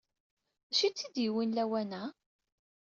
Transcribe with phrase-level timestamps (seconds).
[0.67, 2.03] D acu ay tt-id-yewwin lawan-a?